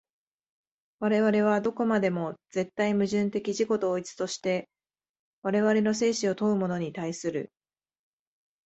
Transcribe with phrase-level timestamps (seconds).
[0.99, 4.67] 我々はどこまでも絶対矛盾的自己同一として
[5.43, 7.51] 我々の生死を問うものに対する。